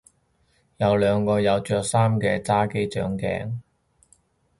[0.77, 3.59] 有兩個有着衫嘅揸機掌鏡